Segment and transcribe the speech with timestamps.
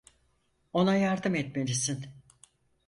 [0.73, 2.05] Ona yardım etmelisin.